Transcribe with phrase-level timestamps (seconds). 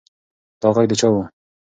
[0.61, 1.15] دا غږ د چا و؟